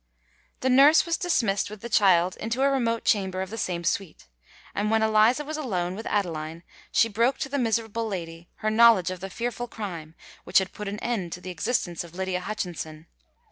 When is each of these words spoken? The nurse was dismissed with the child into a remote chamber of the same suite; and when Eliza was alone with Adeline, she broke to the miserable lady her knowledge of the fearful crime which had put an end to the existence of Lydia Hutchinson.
The 0.61 0.69
nurse 0.71 1.05
was 1.05 1.15
dismissed 1.15 1.69
with 1.69 1.81
the 1.81 1.87
child 1.87 2.35
into 2.37 2.63
a 2.63 2.71
remote 2.71 3.05
chamber 3.05 3.43
of 3.43 3.51
the 3.51 3.57
same 3.59 3.83
suite; 3.83 4.25
and 4.73 4.89
when 4.89 5.03
Eliza 5.03 5.45
was 5.45 5.57
alone 5.57 5.93
with 5.93 6.07
Adeline, 6.07 6.63
she 6.91 7.07
broke 7.07 7.37
to 7.37 7.49
the 7.49 7.59
miserable 7.59 8.07
lady 8.07 8.49
her 8.65 8.71
knowledge 8.71 9.11
of 9.11 9.19
the 9.19 9.29
fearful 9.29 9.67
crime 9.67 10.15
which 10.43 10.57
had 10.57 10.73
put 10.73 10.87
an 10.87 10.97
end 11.01 11.31
to 11.33 11.39
the 11.39 11.51
existence 11.51 12.03
of 12.03 12.15
Lydia 12.15 12.39
Hutchinson. 12.39 13.05